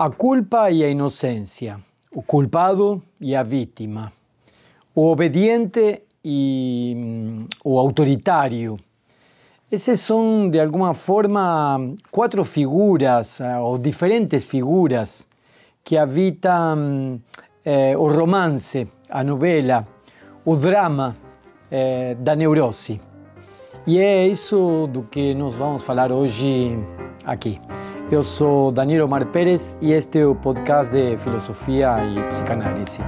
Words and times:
A 0.00 0.10
culpa 0.10 0.70
e 0.70 0.84
a 0.84 0.88
inocência, 0.88 1.80
o 2.14 2.22
culpado 2.22 3.02
e 3.20 3.34
a 3.34 3.42
vítima, 3.42 4.12
o 4.94 5.06
obediente 5.10 6.04
e 6.24 6.94
mm, 6.96 7.46
o 7.64 7.80
autoritário. 7.80 8.78
Esses 9.68 9.98
são, 9.98 10.48
de 10.48 10.60
alguma 10.60 10.94
forma, 10.94 11.80
quatro 12.12 12.44
figuras, 12.44 13.40
eh, 13.40 13.58
ou 13.58 13.76
diferentes 13.76 14.46
figuras, 14.46 15.26
que 15.82 15.96
habitam 15.98 17.20
eh, 17.64 17.96
o 17.96 18.06
romance, 18.06 18.86
a 19.10 19.24
novela, 19.24 19.84
o 20.44 20.54
drama 20.54 21.16
eh, 21.72 22.14
da 22.20 22.36
neurose. 22.36 23.00
E 23.84 23.98
é 23.98 24.28
isso 24.28 24.88
do 24.92 25.02
que 25.02 25.34
nós 25.34 25.56
vamos 25.56 25.82
falar 25.82 26.12
hoje 26.12 26.78
aqui. 27.24 27.60
Eu 28.10 28.22
sou 28.22 28.72
Daniel 28.72 29.04
Omar 29.04 29.26
Pérez 29.26 29.76
e 29.82 29.92
este 29.92 30.20
é 30.20 30.26
o 30.26 30.34
podcast 30.34 30.90
de 30.90 31.18
filosofia 31.18 31.94
e 32.06 32.14
psicanálise. 32.30 33.02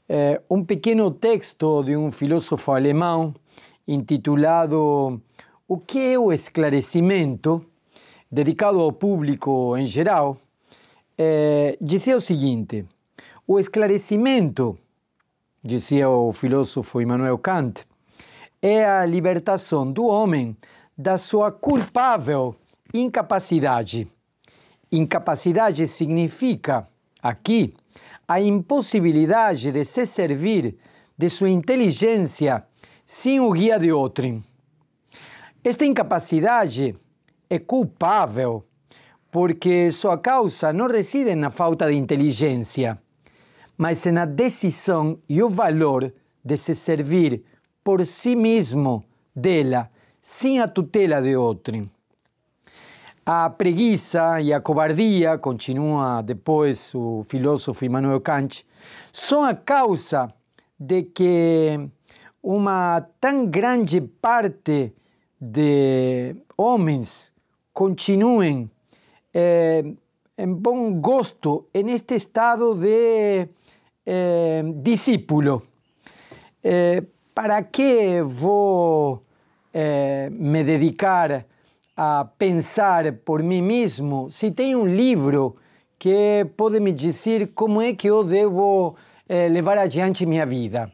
eh, 0.10 0.42
um 0.50 0.66
pequeno 0.66 1.12
texto 1.12 1.84
de 1.84 1.96
um 1.96 2.10
filósofo 2.10 2.72
alemão 2.72 3.32
intitulado 3.88 5.22
O 5.68 5.78
que 5.78 6.14
é 6.14 6.18
o 6.18 6.34
esclarecimento, 6.34 7.64
dedicado 8.32 8.80
ao 8.80 8.92
público 8.92 9.78
em 9.78 9.86
geral, 9.86 10.36
eh, 11.16 11.78
dizia 11.80 12.18
o 12.18 12.22
seguinte: 12.22 12.88
o 13.46 13.60
esclarecimento 13.60 14.80
dizia 15.64 16.10
o 16.10 16.32
filósofo 16.32 17.02
Immanuel 17.02 17.38
Kant, 17.38 17.86
é 18.62 18.86
a 18.86 19.06
libertação 19.06 19.92
do 19.92 20.06
homem 20.06 20.58
da 20.98 21.18
sua 21.18 21.52
culpável 21.52 22.56
incapacidade. 22.94 24.08
Incapacidade 24.92 25.88
significa, 25.88 26.88
aqui, 27.22 27.74
a 28.28 28.42
impossibilidade 28.42 29.72
de 29.72 29.86
se 29.86 30.06
servir 30.06 30.78
de 31.18 31.30
sua 31.30 31.50
inteligência 31.50 32.66
sem 33.06 33.40
o 33.40 33.52
guia 33.52 33.80
de 33.80 33.92
outrem. 33.92 34.44
Esta 35.64 35.86
incapacidade 35.86 36.96
é 37.50 37.60
culpável 37.60 38.66
porque 39.32 39.92
sua 39.92 40.18
causa 40.18 40.74
não 40.74 40.88
reside 40.88 41.36
na 41.36 41.50
falta 41.50 41.90
de 41.90 41.96
inteligência 41.96 43.00
mas 43.82 44.06
na 44.06 44.26
decisão 44.26 45.18
e 45.28 45.42
o 45.42 45.50
valor 45.50 46.14
de 46.46 46.56
se 46.56 46.76
servir 46.76 47.44
por 47.84 48.06
si 48.06 48.36
mesmo 48.36 49.04
dela, 49.36 49.90
sem 50.22 50.62
a 50.62 50.68
tutela 50.68 51.20
de 51.20 51.36
outro. 51.36 51.90
A 53.26 53.50
preguiça 53.50 54.40
e 54.40 54.54
a 54.54 54.62
cobardia, 54.62 55.36
continua 55.40 56.22
depois 56.22 56.94
o 56.94 57.24
filósofo 57.24 57.84
Immanuel 57.84 58.22
Kant, 58.22 58.64
são 59.12 59.44
a 59.44 59.56
causa 59.56 60.32
de 60.80 61.02
que 61.02 61.90
uma 62.44 63.02
tão 63.20 63.48
grande 63.48 64.00
parte 64.00 64.94
de 65.42 66.36
homens 66.56 67.34
continuem 67.74 68.70
eh, 69.34 69.84
em 70.38 70.54
bom 70.54 70.94
gosto 71.02 71.66
neste 71.74 72.14
estado 72.14 72.76
de 72.76 73.50
eh, 74.06 74.64
discípulo, 74.76 75.64
eh, 76.64 77.02
¿para 77.34 77.70
qué 77.70 78.22
voy 78.22 79.20
eh, 79.74 80.30
me 80.32 80.64
dedicar 80.64 81.46
a 81.96 82.32
pensar 82.38 83.20
por 83.20 83.44
mí 83.44 83.62
mismo? 83.62 84.30
Si 84.30 84.52
tengo 84.52 84.82
un 84.82 84.96
libro 84.96 85.56
que 85.98 86.50
pode 86.56 86.80
me 86.80 86.94
dizer 86.94 87.54
como 87.54 87.82
é 87.82 87.94
que 87.94 88.10
eu 88.10 88.24
devo 88.24 88.96
eh, 89.30 89.50
levar 89.50 89.78
adiante 89.78 90.26
minha 90.26 90.46
vida? 90.46 90.92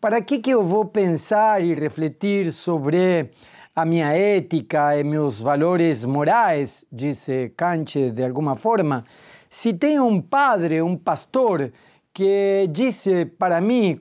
Para 0.00 0.22
que 0.22 0.38
que 0.38 0.50
eu 0.50 0.64
vou 0.64 0.86
pensar 0.86 1.62
e 1.62 1.74
refletir 1.74 2.52
sobre 2.52 3.30
a 3.74 3.84
minha 3.84 4.12
ética 4.16 4.98
e 4.98 5.04
meus 5.04 5.40
valores 5.40 6.04
morais, 6.04 6.86
disse 6.90 7.52
Kant 7.56 8.10
de 8.10 8.24
alguma 8.24 8.56
forma, 8.56 9.04
se 9.50 9.74
tenho 9.74 10.06
um 10.06 10.20
padre, 10.20 10.80
um 10.80 10.96
pastor 10.96 11.70
que 12.18 12.68
disse 12.72 13.26
para 13.26 13.60
mim 13.60 14.00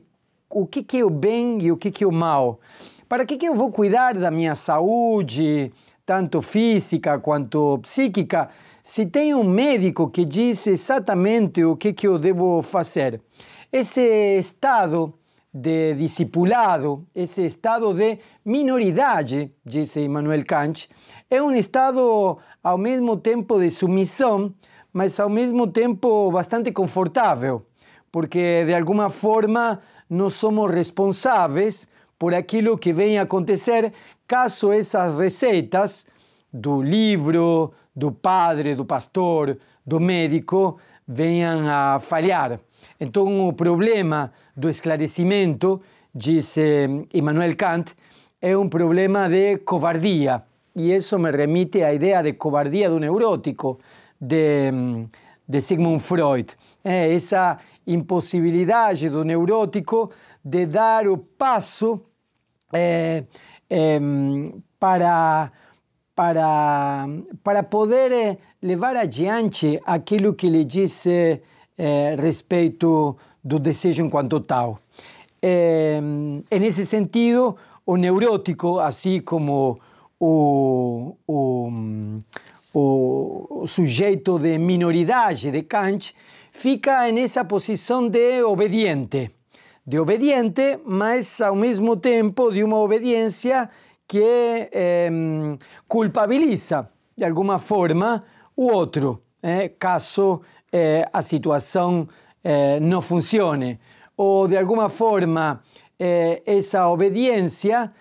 o 0.50 0.66
que, 0.66 0.82
que 0.82 0.98
é 0.98 1.06
o 1.06 1.10
bem 1.10 1.62
e 1.62 1.72
o 1.72 1.78
que, 1.78 1.92
que 1.92 2.04
é 2.04 2.08
o 2.08 2.12
mal. 2.12 2.60
Para 3.08 3.24
que, 3.28 3.38
que 3.38 3.46
eu 3.46 3.54
vou 3.54 3.72
cuidar 3.72 4.16
da 4.16 4.32
minha 4.32 4.56
saúde, 4.56 5.72
tanto 6.04 6.42
física 6.42 7.20
quanto 7.20 7.78
psíquica, 7.78 8.50
se 8.82 9.06
tem 9.06 9.36
um 9.36 9.44
médico 9.44 10.10
que 10.10 10.26
diz 10.26 10.66
exatamente 10.66 11.64
o 11.64 11.78
que, 11.78 11.94
que 11.94 12.08
eu 12.08 12.18
devo 12.18 12.64
fazer? 12.64 13.22
Esse 13.72 14.02
estado 14.40 15.14
de 15.54 15.94
discipulado, 15.94 17.06
esse 17.14 17.46
estado 17.46 17.94
de 17.94 18.18
minoridade, 18.44 19.52
disse 19.64 20.00
Immanuel 20.00 20.44
Kant, 20.44 20.90
é 21.30 21.40
um 21.40 21.52
estado 21.52 22.40
ao 22.64 22.80
mesmo 22.80 23.16
tempo 23.16 23.60
de 23.60 23.70
submissão, 23.70 24.52
mas 24.92 25.20
ao 25.20 25.30
mesmo 25.30 25.68
tempo 25.68 26.32
bastante 26.32 26.72
confortável 26.72 27.64
porque 28.12 28.64
de 28.66 28.74
alguma 28.74 29.10
forma 29.10 29.80
nós 30.10 30.36
somos 30.36 30.72
responsáveis 30.72 31.88
por 32.18 32.34
aquilo 32.34 32.78
que 32.78 32.92
vem 32.92 33.18
a 33.18 33.24
acontecer 33.24 33.94
caso 34.28 34.72
essas 34.72 35.18
receitas 35.18 36.06
do 36.52 36.82
livro, 36.82 37.74
do 37.96 38.12
padre, 38.12 38.76
do 38.76 38.86
pastor, 38.86 39.58
do 39.86 40.00
médico 40.00 40.78
venham 41.08 41.68
a 41.68 42.00
falhar. 42.00 42.60
Então, 43.00 43.48
o 43.48 43.54
problema 43.54 44.32
do 44.56 44.70
esclarecimento, 44.70 45.82
disse 46.14 47.08
Immanuel 47.14 47.56
Kant, 47.56 47.94
é 48.42 48.58
um 48.58 48.68
problema 48.68 49.30
de 49.30 49.58
covardia. 49.60 50.44
E 50.76 50.94
isso 50.94 51.18
me 51.18 51.32
remite 51.32 51.82
à 51.82 51.94
ideia 51.94 52.22
de 52.22 52.34
covardia 52.34 52.90
do 52.90 53.00
neurótico, 53.00 53.80
de, 54.20 54.72
de 55.48 55.62
Sigmund 55.62 56.00
Freud. 56.00 56.56
É 56.84 57.14
essa 57.14 57.58
impossibilidade 57.86 59.10
do 59.10 59.24
neurótico 59.24 60.12
de 60.44 60.66
dar 60.66 61.08
o 61.08 61.18
passo 61.18 62.02
eh, 62.74 63.24
eh, 63.70 64.00
para, 64.80 65.52
para, 66.16 67.08
para 67.44 67.64
poder 67.64 68.12
eh, 68.12 68.38
levar 68.62 68.96
adiante 68.96 69.80
aquilo 69.86 70.34
que 70.34 70.50
lhe 70.50 70.66
disse 70.66 71.42
eh, 71.78 72.16
respeito 72.20 73.16
do 73.44 73.60
desejo 73.60 74.04
enquanto 74.04 74.40
tal. 74.40 74.80
Eh, 75.42 76.02
nesse 76.52 76.86
sentido, 76.86 77.56
o 77.86 77.96
neurótico, 77.96 78.80
assim 78.80 79.22
como 79.22 79.80
o, 80.20 81.16
o, 81.28 81.72
o, 82.80 83.66
sujeito 83.66 84.38
de 84.38 84.60
minoridade 84.60 85.50
de 85.50 85.64
Kant, 85.64 86.14
fica 86.52 87.12
nessa 87.12 87.44
posição 87.44 88.08
de 88.08 88.44
obediente. 88.44 89.32
De 89.86 90.00
obediente, 90.00 90.80
mas 90.86 91.42
ao 91.42 91.56
mesmo 91.56 91.98
tempo 91.98 92.52
de 92.52 92.64
uma 92.64 92.78
obediência 92.78 93.70
que 94.08 94.70
eh, 94.72 95.10
culpabiliza, 95.88 96.90
de 97.18 97.26
alguma 97.26 97.58
forma, 97.58 98.24
o 98.56 98.68
outro, 98.72 99.24
eh, 99.42 99.70
caso 99.80 100.42
eh, 100.72 101.04
a 101.12 101.22
situação 101.22 102.08
não 102.82 103.02
funcione. 103.02 103.78
Ou, 104.16 104.48
de 104.48 104.56
alguma 104.56 104.88
forma, 104.88 105.62
essa 106.46 106.88
obediência 106.88 107.92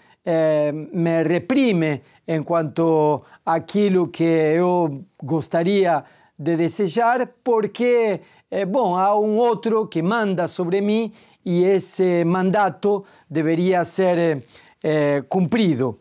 me 0.92 1.22
reprime 1.22 2.02
enquanto 2.26 3.22
aquilo 3.44 4.08
que 4.08 4.24
eu 4.24 5.04
gostaria 5.22 6.04
de 6.38 6.56
desejar, 6.56 7.26
porque 7.42 8.20
eh, 8.50 8.64
bom, 8.64 8.96
há 8.96 9.18
um 9.18 9.36
outro 9.36 9.86
que 9.86 10.02
manda 10.02 10.46
sobre 10.48 10.80
mim 10.80 11.12
e 11.44 11.64
esse 11.64 12.24
mandato 12.24 13.04
deveria 13.28 13.84
ser 13.84 14.44
eh, 14.82 15.22
cumprido. 15.28 16.00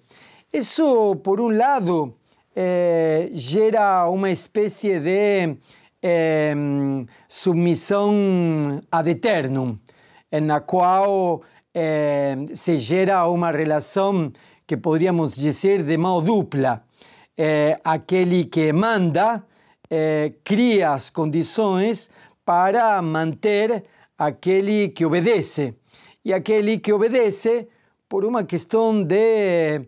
Isso, 0.51 1.15
por 1.17 1.39
um 1.39 1.55
lado, 1.55 2.15
eh, 2.55 3.29
gera 3.31 4.09
uma 4.09 4.29
espécie 4.29 4.99
de 4.99 5.57
eh, 6.01 6.55
submissão 7.27 8.81
ad 8.91 9.09
eternum, 9.09 9.77
na 10.41 10.59
qual 10.59 11.41
eh, 11.75 12.37
se 12.53 12.77
gera 12.77 13.27
uma 13.27 13.51
relação 13.51 14.31
que 14.65 14.77
poderíamos 14.77 15.35
dizer 15.35 15.83
de 15.83 15.97
mão 15.97 16.21
dupla. 16.23 16.83
Eh, 17.37 17.77
aquele 17.83 18.45
que 18.45 18.71
manda 18.73 19.43
cria 20.43 20.93
as 20.93 21.11
condições 21.11 22.09
para 22.43 22.99
manter 23.03 23.83
aquele 24.17 24.89
que 24.89 25.05
obedece. 25.05 25.75
E 26.23 26.33
aquele 26.33 26.79
que 26.79 26.91
obedece 26.91 27.67
por 28.07 28.23
uma 28.23 28.43
questão 28.43 29.03
de, 29.03 29.81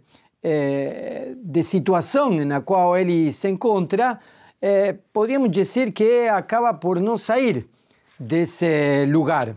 eh, 0.44 1.34
de 1.36 1.63
situação 1.63 2.31
na 2.45 2.62
qual 2.62 2.98
ele 2.98 3.31
se 3.31 3.50
encontra, 3.50 4.19
eh, 4.62 4.95
poderíamos 5.13 5.51
dizer 5.51 5.92
que 5.92 6.28
acaba 6.28 6.74
por 6.74 7.00
não 7.00 7.18
sair 7.18 7.68
desse 8.19 9.06
lugar. 9.07 9.56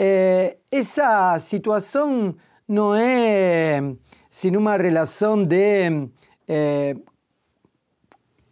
Eh, 0.00 0.58
essa 0.70 1.36
situação 1.40 2.36
não 2.68 2.94
é 2.94 3.82
sin 4.30 4.54
uma 4.54 4.76
relação 4.76 5.42
de 5.42 6.08
eh, 6.46 6.94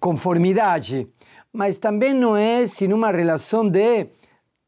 conformidade, 0.00 1.06
mas 1.52 1.78
também 1.78 2.12
não 2.12 2.36
é 2.36 2.66
sin 2.66 2.92
uma 2.92 3.12
relação 3.12 3.68
de 3.68 4.08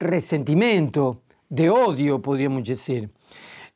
ressentimento, 0.00 1.20
de 1.50 1.68
ódio, 1.68 2.20
poderíamos 2.20 2.62
dizer. 2.62 3.10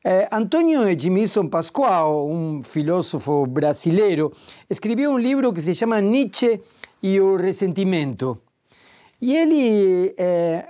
Eh, 0.01 0.29
Antônio 0.31 0.87
Edmilson 0.87 1.49
Pascoal, 1.49 2.29
um 2.29 2.63
filósofo 2.63 3.45
brasileiro, 3.45 4.31
escreveu 4.69 5.11
um 5.11 5.17
livro 5.17 5.51
que 5.51 5.59
se 5.59 5.75
chama 5.75 5.99
Nietzsche 5.99 6.61
e 7.01 7.19
o 7.19 7.35
Ressentimento. 7.35 8.41
E 9.23 9.37
ele 9.37 10.13
eh, 10.17 10.65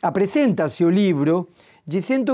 apresenta 0.00 0.68
seu 0.68 0.88
livro 0.88 1.48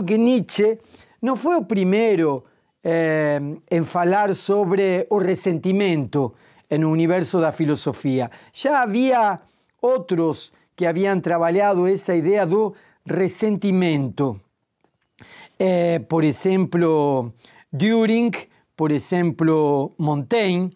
que 0.07 0.19
Nietzsche 0.19 0.79
não 1.23 1.37
foi 1.37 1.57
o 1.57 1.65
primeiro 1.65 2.45
eh, 2.85 3.41
em 3.71 3.83
falar 3.83 4.35
sobre 4.35 5.07
o 5.09 5.17
ressentimento 5.17 6.35
no 6.79 6.91
universo 6.91 7.41
da 7.41 7.51
filosofia. 7.51 8.31
Já 8.53 8.83
havia 8.83 9.41
outros 9.81 10.53
que 10.77 10.85
haviam 10.85 11.19
trabalhado 11.19 11.87
essa 11.87 12.15
ideia 12.15 12.45
do 12.45 12.75
ressentimento. 13.07 14.39
Eh, 15.59 16.01
por 16.01 16.23
exemplo, 16.25 17.33
Düring, 17.73 18.33
por 18.77 18.93
exemplo, 18.93 19.95
Montaigne. 19.97 20.71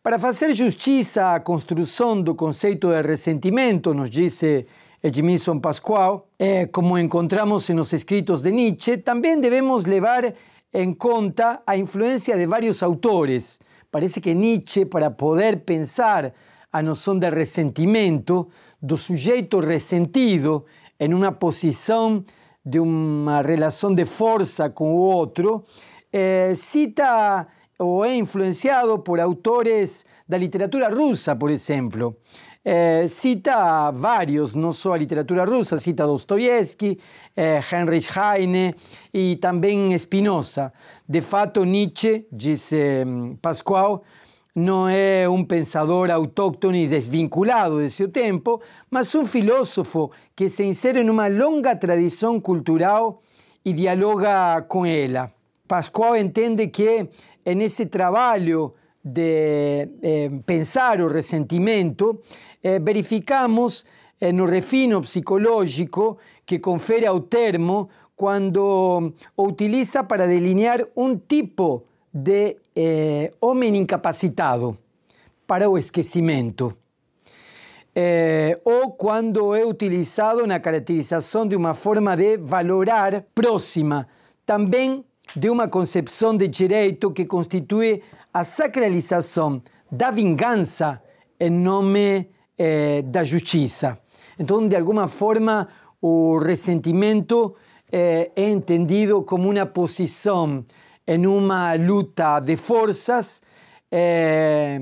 Para 0.00 0.18
fazer 0.18 0.54
justiça 0.54 1.34
à 1.34 1.40
construção 1.40 2.22
do 2.22 2.34
conceito 2.34 2.88
de 2.88 3.02
ressentimento, 3.02 3.92
nos 3.92 4.08
disse 4.08 4.64
Edmilson 5.02 5.58
Pascual, 5.58 6.28
eh, 6.38 6.66
como 6.66 6.96
encontramos 6.96 7.68
nos 7.70 7.92
escritos 7.92 8.42
de 8.42 8.52
Nietzsche, 8.52 8.98
também 8.98 9.40
devemos 9.40 9.86
levar 9.86 10.32
en 10.72 10.94
conta 10.94 11.62
a 11.66 11.76
influencia 11.76 12.36
de 12.36 12.46
varios 12.46 12.82
autores. 12.82 13.58
Parece 13.90 14.20
que 14.20 14.34
Nietzsche, 14.34 14.86
para 14.86 15.10
poder 15.10 15.64
pensar 15.64 16.32
a 16.70 16.80
noção 16.80 17.18
de 17.18 17.28
ressentimento, 17.28 18.48
do 18.80 18.96
sujeito 18.96 19.58
ressentido 19.58 20.64
em 21.00 21.12
uma 21.12 21.32
posição 21.32 22.22
de 22.64 22.78
uma 22.78 23.42
relação 23.42 23.92
de 23.92 24.04
força 24.04 24.70
com 24.70 24.94
o 24.94 24.98
outro, 24.98 25.64
eh, 26.12 26.52
cita 26.54 27.48
ou 27.78 28.04
é 28.04 28.14
influenciado 28.16 28.98
por 28.98 29.20
autores 29.20 30.04
da 30.26 30.36
literatura 30.36 30.88
russa, 30.88 31.36
por 31.36 31.50
exemplo. 31.50 32.18
Eh, 32.64 33.06
cita 33.08 33.90
varios, 33.92 34.54
no 34.54 34.72
solo 34.72 34.94
a 34.94 34.98
literatura 34.98 35.46
rusa, 35.46 35.78
cita 35.78 36.04
Dostoyevsky, 36.04 36.98
eh, 37.34 37.60
Heinrich 37.70 38.10
Heine 38.14 38.74
y 39.12 39.36
también 39.36 39.96
Spinoza. 39.98 40.72
De 41.06 41.22
fato, 41.22 41.64
Nietzsche, 41.64 42.26
dice 42.30 43.04
mm, 43.06 43.36
Pascual, 43.36 44.00
no 44.54 44.88
es 44.88 45.28
un 45.28 45.46
pensador 45.46 46.10
autóctono 46.10 46.76
y 46.76 46.88
desvinculado 46.88 47.78
de 47.78 47.88
su 47.88 48.10
tiempo, 48.10 48.60
mas 48.90 49.14
un 49.14 49.26
filósofo 49.26 50.10
que 50.34 50.50
se 50.50 50.64
insere 50.64 51.00
en 51.00 51.10
una 51.10 51.28
longa 51.28 51.78
tradición 51.78 52.40
cultural 52.40 53.18
y 53.62 53.72
dialoga 53.72 54.66
con 54.66 54.84
ella. 54.84 55.32
Pascual 55.68 56.16
entiende 56.16 56.72
que 56.72 57.10
en 57.48 57.62
ese 57.62 57.86
trabajo 57.86 58.74
de 59.02 59.88
eh, 60.02 60.30
pensar 60.44 61.00
o 61.00 61.08
ressentimento, 61.08 62.20
eh, 62.62 62.78
verificamos 62.78 63.86
eh, 64.20 64.32
no 64.34 64.46
refino 64.46 65.00
psicológico 65.00 66.18
que 66.44 66.60
confere 66.60 67.06
ao 67.06 67.22
termo 67.22 67.88
quando 68.14 69.14
o 69.34 69.42
utiliza 69.44 70.04
para 70.04 70.26
delinear 70.26 70.86
um 70.94 71.16
tipo 71.16 71.84
de 72.12 72.58
eh, 72.76 73.32
homem 73.40 73.76
incapacitado 73.76 74.76
para 75.46 75.70
o 75.70 75.78
esquecimento. 75.78 76.76
Ou 78.64 78.92
quando 78.92 79.56
é 79.56 79.64
utilizado 79.66 80.46
na 80.46 80.60
caracterização 80.60 81.48
de 81.48 81.56
uma 81.56 81.74
forma 81.74 82.16
de 82.16 82.36
valorar 82.36 83.24
próxima, 83.34 84.06
também 84.46 85.04
de 85.34 85.50
uma 85.50 85.68
concepção 85.68 86.36
de 86.36 86.48
direito 86.48 87.10
que 87.10 87.24
constitui 87.24 88.02
a 88.32 88.44
sacralização 88.44 89.62
da 89.90 90.10
vingança 90.10 91.02
em 91.38 91.50
nome 91.50 92.28
eh, 92.56 93.02
da 93.02 93.24
justiça. 93.24 93.98
Então, 94.38 94.66
de 94.66 94.76
alguma 94.76 95.08
forma, 95.08 95.68
o 96.00 96.38
ressentimento 96.38 97.54
eh, 97.90 98.30
é 98.34 98.48
entendido 98.48 99.22
como 99.22 99.50
uma 99.50 99.66
posição 99.66 100.64
em 101.06 101.26
uma 101.26 101.74
luta 101.74 102.40
de 102.40 102.56
forças 102.56 103.42
eh, 103.90 104.78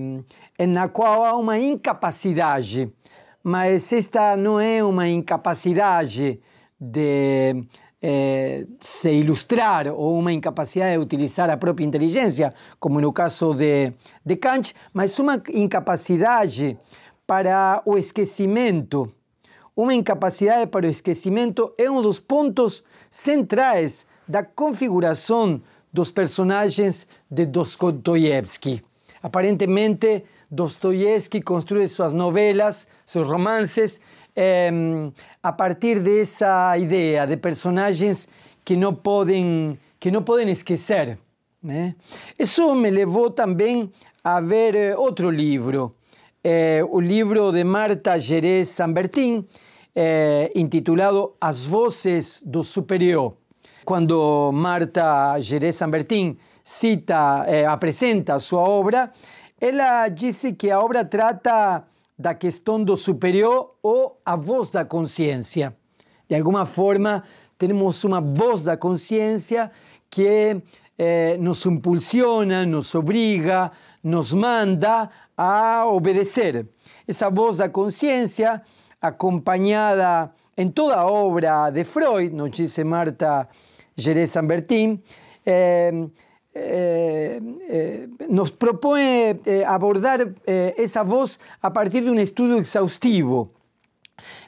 na 0.58 0.88
qual 0.88 1.24
há 1.24 1.36
uma 1.36 1.58
incapacidade, 1.58 2.90
mas 3.42 3.92
esta 3.92 4.36
não 4.36 4.58
é 4.58 4.82
uma 4.82 5.08
incapacidade 5.08 6.40
de 6.80 7.64
eh, 8.02 8.66
se 8.80 9.10
ilustrar 9.10 9.88
ou 9.88 10.18
uma 10.18 10.32
incapacidade 10.32 10.92
de 10.92 10.98
utilizar 10.98 11.48
a 11.50 11.56
própria 11.56 11.84
inteligência, 11.84 12.52
como 12.78 13.00
no 13.00 13.12
caso 13.12 13.54
de, 13.54 13.92
de 14.24 14.36
Kant, 14.36 14.74
mas 14.92 15.18
uma 15.18 15.42
incapacidade 15.52 16.78
para 17.26 17.82
o 17.84 17.96
esquecimento. 17.96 19.12
Uma 19.74 19.94
incapacidade 19.94 20.70
para 20.70 20.86
o 20.86 20.90
esquecimento 20.90 21.74
é 21.76 21.90
um 21.90 22.00
dos 22.00 22.20
pontos 22.20 22.82
centrais 23.10 24.06
da 24.26 24.42
configuração 24.42 25.60
dos 25.92 26.10
personagens 26.10 27.06
de 27.30 27.46
Dostoiévski. 27.46 28.82
Aparentemente, 29.22 30.24
Dostoiévski 30.50 31.40
construye 31.40 31.88
suas 31.88 32.12
novelas, 32.12 32.86
seus 33.04 33.28
romances, 33.28 34.00
a 35.42 35.52
partir 35.52 36.00
dessa 36.00 36.76
ideia 36.76 37.26
de 37.26 37.36
personagens 37.36 38.28
que 38.64 38.76
não 38.76 38.94
podem, 38.94 39.78
que 39.98 40.10
não 40.10 40.22
podem 40.22 40.50
esquecer. 40.50 41.18
Né? 41.62 41.94
Isso 42.38 42.74
me 42.74 42.90
levou 42.90 43.30
também 43.30 43.90
a 44.22 44.40
ver 44.40 44.74
eh, 44.74 44.96
outro 44.96 45.30
livro, 45.30 45.94
eh, 46.42 46.80
o 46.88 47.00
livro 47.00 47.52
de 47.52 47.64
Marta 47.64 48.18
Jerez 48.18 48.68
Sambertin, 48.68 49.46
eh, 49.94 50.52
intitulado 50.54 51.34
As 51.40 51.64
Vozes 51.64 52.42
do 52.44 52.62
Superior. 52.62 53.36
Quando 53.84 54.50
Marta 54.52 55.40
Jerez 55.40 55.76
Sambertin 55.76 56.36
cita, 56.64 57.46
apresenta 57.68 58.40
sua 58.40 58.62
obra, 58.62 59.12
ela 59.60 60.08
disse 60.08 60.52
que 60.54 60.68
a 60.72 60.80
obra 60.80 61.04
trata 61.04 61.84
da 62.18 62.34
questão 62.34 62.84
superior 62.96 63.74
ou 63.82 64.20
a 64.24 64.36
voz 64.36 64.70
da 64.70 64.84
consciência. 64.84 65.76
De 66.28 66.34
alguma 66.34 66.64
forma, 66.66 67.22
temos 67.58 68.02
uma 68.04 68.20
voz 68.20 68.64
da 68.64 68.76
consciência 68.76 69.70
que 70.10 70.60
eh, 70.98 71.36
nos 71.38 71.64
impulsiona, 71.66 72.64
nos 72.64 72.94
obriga, 72.94 73.70
nos 74.02 74.32
manda 74.32 75.10
a 75.36 75.86
obedecer. 75.86 76.66
Essa 77.06 77.30
voz 77.30 77.58
da 77.58 77.68
consciência, 77.68 78.62
acompanhada 79.00 80.32
em 80.56 80.68
toda 80.68 81.06
obra 81.06 81.70
de 81.70 81.84
Freud, 81.84 82.34
nos 82.34 82.50
diz 82.50 82.78
Marta 82.78 83.48
Jerez 83.94 84.30
Sambertin, 84.30 85.02
eh, 85.44 85.92
eh, 86.58 87.40
eh, 87.68 88.08
nos 88.30 88.50
propõe 88.50 89.36
eh, 89.44 89.64
abordar 89.66 90.20
eh, 90.46 90.74
essa 90.78 91.04
voz 91.04 91.38
a 91.60 91.70
partir 91.70 92.00
de 92.02 92.10
um 92.10 92.18
estudo 92.18 92.56
exaustivo 92.56 93.50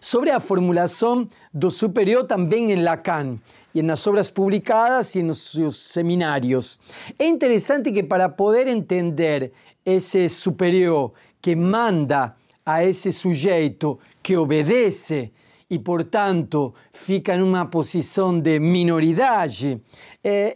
sobre 0.01 0.31
a 0.31 0.41
formulação 0.41 1.29
do 1.53 1.71
superior 1.71 2.25
também 2.25 2.73
em 2.73 2.83
Lacan 2.83 3.39
e 3.75 3.83
nas 3.83 4.07
obras 4.07 4.31
publicadas 4.31 5.15
e 5.17 5.23
nos 5.23 5.53
seus 5.53 5.77
seminários. 5.77 6.79
É 7.19 7.27
interessante 7.27 7.93
que 7.93 8.03
para 8.03 8.31
poder 8.31 8.67
entender 8.69 9.53
esse 9.85 10.29
superior 10.31 11.13
que 11.43 11.55
manda 11.55 12.35
a 12.65 12.83
esse 12.83 13.13
sujeito 13.13 13.99
que 14.23 14.37
obedece 14.37 15.31
e, 15.69 15.79
portanto, 15.79 16.73
fica 16.91 17.37
numa 17.37 17.67
posição 17.67 18.41
de 18.41 18.59
minoridade, 18.59 19.83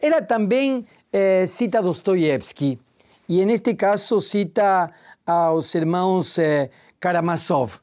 ela 0.01 0.23
também 0.23 0.87
eh, 1.13 1.45
cita 1.47 1.81
Dostoiévski 1.81 2.79
e, 3.29 3.45
neste 3.45 3.75
caso, 3.75 4.21
cita 4.21 4.91
aos 5.27 5.75
irmãos 5.75 6.39
eh, 6.39 6.71
Karamazov. 6.99 7.81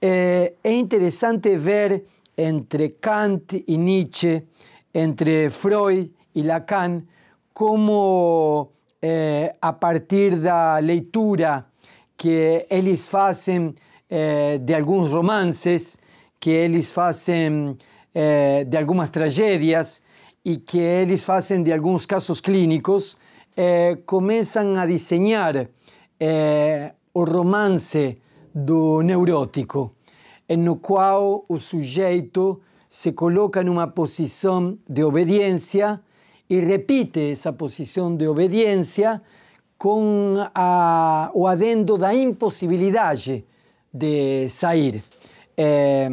Eh, 0.00 0.54
é 0.64 0.72
interessante 0.72 1.56
ver 1.56 2.04
entre 2.36 2.96
Kant 3.00 3.62
e 3.66 3.76
Nietzsche, 3.76 4.42
entre 4.94 5.50
Freud 5.50 6.10
e 6.34 6.42
Lacan, 6.42 7.04
como 7.52 8.72
eh, 9.00 9.54
a 9.60 9.72
partir 9.72 10.36
da 10.36 10.78
leitura 10.78 11.66
que 12.16 12.66
eles 12.70 13.08
fazem 13.08 13.74
eh, 14.08 14.58
de 14.58 14.74
alguns 14.74 15.10
romances, 15.10 15.98
que 16.40 16.82
fazem 16.82 17.76
eh, 18.14 18.64
de 18.66 18.76
algumas 18.76 19.10
tragédias 19.10 20.02
e 20.44 20.56
que 20.56 20.78
eles 20.78 21.24
fazem 21.24 21.62
de 21.62 21.72
alguns 21.72 22.06
casos 22.06 22.40
clínicos, 22.40 23.16
eh, 23.56 23.98
começam 24.06 24.76
a 24.76 24.86
desenhar 24.86 25.68
eh, 26.18 26.92
o 27.14 27.24
romance 27.24 28.18
do 28.54 29.02
neurótico, 29.02 29.94
no 30.48 30.76
qual 30.76 31.44
o 31.48 31.58
sujeito 31.58 32.60
se 32.88 33.12
coloca 33.12 33.62
numa 33.62 33.86
posição 33.86 34.76
de 34.88 35.02
obediência 35.02 36.00
e 36.48 36.58
repite 36.60 37.32
essa 37.32 37.52
posição 37.52 38.14
de 38.14 38.26
obediência 38.28 39.22
com 39.78 40.36
a, 40.54 41.30
o 41.34 41.46
adendo 41.46 41.96
da 41.96 42.14
impossibilidade 42.14 43.44
de 43.92 44.48
sair. 44.48 45.02
É, 45.56 46.08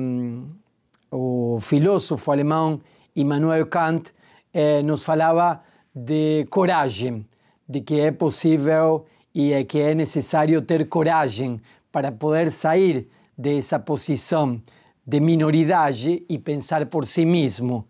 o 1.11 1.59
filósofo 1.59 2.31
alemão 2.31 2.79
Immanuel 3.15 3.67
Kant 3.67 4.13
é, 4.53 4.81
nos 4.81 5.03
falava 5.03 5.61
de 5.93 6.45
coragem, 6.49 7.25
de 7.67 7.81
que 7.81 7.99
é 7.99 8.11
possível 8.11 9.05
e 9.33 9.53
é 9.53 9.63
que 9.63 9.79
é 9.79 9.93
necessário 9.93 10.61
ter 10.61 10.87
coragem 10.87 11.61
para 11.91 12.11
poder 12.11 12.51
sair 12.51 13.07
dessa 13.37 13.79
posição 13.79 14.61
de 15.05 15.19
minoridade 15.19 16.23
e 16.29 16.37
pensar 16.37 16.85
por 16.85 17.05
si 17.05 17.25
mesmo. 17.25 17.87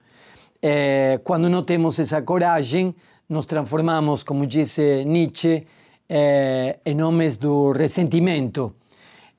É, 0.61 1.19
quando 1.23 1.49
não 1.49 1.63
temos 1.63 1.99
essa 1.99 2.21
coragem, 2.21 2.95
nos 3.27 3.45
transformamos, 3.45 4.23
como 4.23 4.45
disse 4.45 5.03
Nietzsche, 5.05 5.65
é, 6.07 6.79
em 6.85 7.01
homens 7.01 7.37
do 7.37 7.71
ressentimento. 7.71 8.73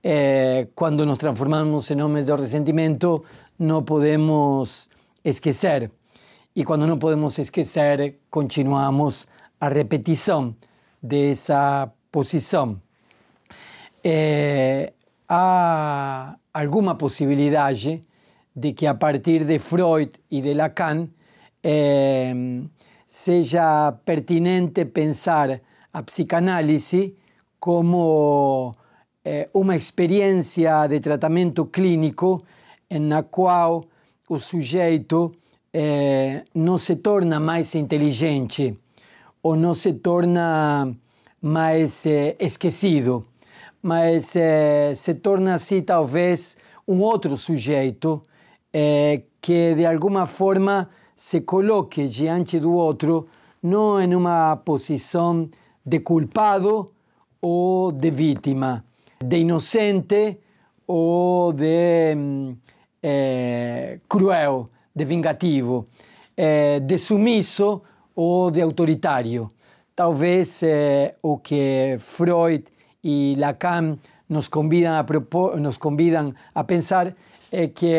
É, 0.03 0.69
quando 0.75 1.05
nos 1.05 1.19
transformamos 1.19 1.91
em 1.91 2.01
homens 2.01 2.25
do 2.25 2.37
ressentimento, 2.37 3.23
não 3.59 3.83
podemos 3.83 4.89
esquecer. 5.25 5.91
E 6.55 6.65
quando 6.65 6.87
não 6.87 6.99
podemos 6.99 7.39
esquecer, 7.39 8.21
continuamos 8.29 9.27
a 9.61 9.69
repetição 9.69 10.55
dessa 11.01 11.91
posição. 12.11 12.81
É, 14.03 14.93
há 15.29 16.37
alguma 16.53 16.97
possibilidade 16.97 18.03
de 18.55 18.73
que 18.73 18.87
a 18.87 18.95
partir 18.95 19.45
de 19.45 19.59
Freud 19.61 20.11
e 20.31 20.43
de 20.43 20.55
Lacan 20.55 21.09
eh, 21.63 22.35
seja 23.07 23.93
pertinente 24.05 24.85
pensar 24.87 25.61
a 25.93 26.03
psicanálise 26.03 27.17
como 27.61 28.75
eh, 29.25 29.49
uma 29.55 29.77
experiência 29.77 30.89
de 30.89 30.99
tratamento 30.99 31.67
clínico 31.67 32.43
na 32.91 33.23
qual 33.23 33.85
o 34.29 34.41
sujeito 34.41 35.33
eh, 35.73 36.45
não 36.55 36.79
se 36.79 36.97
torna 36.97 37.39
mais 37.39 37.75
inteligente 37.75 38.77
ou 39.43 39.57
não 39.57 39.75
se 39.75 39.93
torna 39.95 40.95
mais 41.41 42.05
eh, 42.07 42.37
esquecido, 42.39 43.27
mas 43.83 44.37
eh, 44.37 44.93
se 44.95 45.15
torna 45.15 45.55
assim 45.55 45.83
talvez 45.83 46.57
um 46.87 47.01
outro 47.01 47.37
sujeito 47.37 48.23
eh, 48.73 49.23
que 49.41 49.75
de 49.75 49.87
alguma 49.87 50.27
forma 50.27 50.91
se 51.15 51.41
coloque 51.41 52.07
diante 52.07 52.59
do 52.59 52.73
outro 52.75 53.29
não 53.63 54.01
em 54.01 54.15
uma 54.15 54.57
posição 54.57 55.49
de 55.85 56.01
culpado 56.01 56.93
ou 57.41 57.93
de 57.93 58.11
vítima, 58.11 58.85
de 59.23 59.39
inocente 59.39 60.39
ou 60.87 61.53
de 61.53 62.17
eh, 63.03 63.99
cruel, 64.09 64.69
de 64.95 65.05
vingativo, 65.05 65.87
eh, 66.37 66.81
de 66.81 66.99
sumisso 66.99 67.83
ou 68.15 68.51
de 68.51 68.61
autoritário. 68.61 69.51
Talvez 69.95 70.63
eh, 70.63 71.15
o 71.23 71.39
que 71.39 71.97
Freud 71.99 72.65
e 73.03 73.37
Lacan 73.39 73.99
nos 74.29 74.49
convidam 74.49 74.95
a, 74.95 75.05
nos 75.59 75.77
convidam 75.77 76.35
a 76.55 76.65
pensar 76.65 77.15
é 77.51 77.69
que 77.69 77.93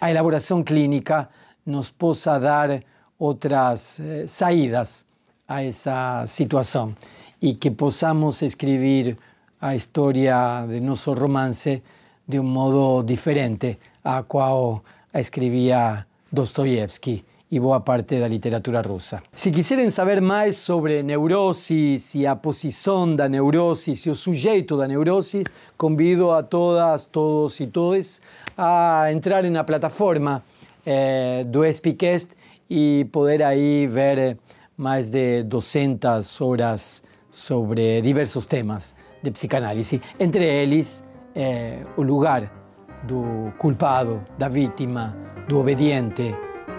a 0.00 0.10
elaboração 0.10 0.62
clínica 0.62 1.28
nos 1.66 1.90
possa 1.90 2.38
dar 2.38 2.82
outras 3.18 4.00
eh, 4.00 4.26
saídas 4.26 5.04
a 5.46 5.62
essa 5.62 6.24
situação 6.26 6.94
e 7.40 7.54
que 7.54 7.70
possamos 7.70 8.42
escrever 8.42 9.16
a 9.60 9.74
história 9.74 10.64
de 10.68 10.80
nosso 10.80 11.12
romance 11.12 11.82
de 12.26 12.38
um 12.38 12.44
modo 12.44 13.02
diferente 13.02 13.78
a 14.04 14.22
qual 14.22 14.84
a 15.12 15.20
escrevia 15.20 16.06
Dostoiévski 16.30 17.24
e 17.50 17.58
boa 17.58 17.80
parte 17.80 18.20
da 18.20 18.28
literatura 18.28 18.82
russa. 18.82 19.22
Se 19.32 19.50
quiserem 19.50 19.88
saber 19.88 20.20
mais 20.20 20.56
sobre 20.56 21.02
neurose 21.02 21.96
e 22.14 22.26
a 22.26 22.36
posição 22.36 23.16
da 23.16 23.28
neurose 23.28 23.94
e 24.06 24.10
o 24.10 24.14
sujeito 24.14 24.76
da 24.76 24.86
neurose, 24.86 25.44
convido 25.76 26.30
a 26.30 26.42
todas, 26.42 27.06
todos 27.06 27.58
e 27.60 27.66
todas 27.68 28.20
a 28.56 29.10
entrar 29.10 29.42
na 29.44 29.64
plataforma 29.64 30.44
eh, 30.84 31.44
do 31.44 31.64
Espicast 31.64 32.28
e 32.68 33.06
poder 33.10 33.42
aí 33.42 33.86
ver 33.86 34.36
mais 34.76 35.10
de 35.10 35.42
200 35.44 36.40
horas 36.42 37.02
sobre 37.30 38.02
diversos 38.02 38.44
temas 38.44 38.94
de 39.22 39.30
psicanálise, 39.30 40.02
entre 40.20 40.44
eles 40.44 41.02
eh, 41.34 41.78
lugar 41.96 42.57
do 43.02 43.52
culpado, 43.58 44.20
da 44.36 44.48
vítima, 44.48 45.14
do 45.48 45.60
obediente, 45.60 46.34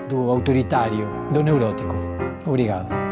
do 0.08 0.30
autoritário, 0.30 1.08
do 1.32 1.44
neurótico. 1.44 1.96
Obrigado. 2.46 3.09